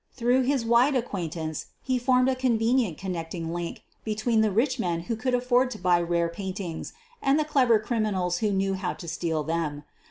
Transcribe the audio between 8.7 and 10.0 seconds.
how to steal them.